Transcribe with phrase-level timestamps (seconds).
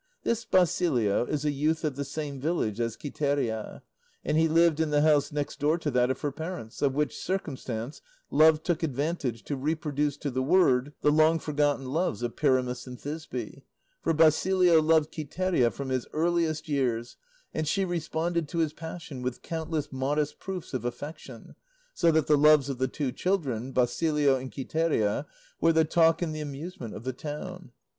[0.23, 3.83] This Basilio is a youth of the same village as Quiteria,
[4.25, 7.15] and he lived in the house next door to that of her parents, of which
[7.15, 8.01] circumstance
[8.31, 12.99] Love took advantage to reproduce to the word the long forgotten loves of Pyramus and
[12.99, 13.61] Thisbe;
[14.01, 17.17] for Basilio loved Quiteria from his earliest years,
[17.53, 21.53] and she responded to his passion with countless modest proofs of affection,
[21.93, 25.27] so that the loves of the two children, Basilio and Quiteria,
[25.59, 27.71] were the talk and the amusement of the town.